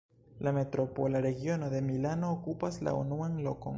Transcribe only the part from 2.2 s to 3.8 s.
okupas la unuan lokon.